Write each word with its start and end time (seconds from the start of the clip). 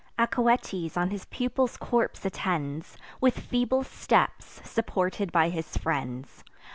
Acoetes 0.17 0.97
on 0.97 1.11
his 1.11 1.25
pupil's 1.25 1.77
corpse 1.77 2.25
attends, 2.25 2.97
With 3.19 3.39
feeble 3.39 3.83
steps, 3.83 4.59
supported 4.67 5.31
by 5.31 5.49
his 5.49 5.77
friends. 5.77 6.43